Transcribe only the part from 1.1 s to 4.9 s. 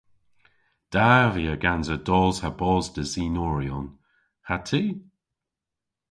via gansa dos ha bos desinoryon. Ha ty?